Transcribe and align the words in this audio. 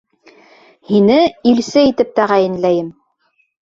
Һине 0.93 1.19
илсе 1.53 1.87
итеп 1.93 2.19
тәғәйенләйем! 2.19 2.93